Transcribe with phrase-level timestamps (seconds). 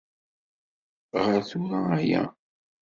[1.23, 2.23] Ɣeṛ tura aya.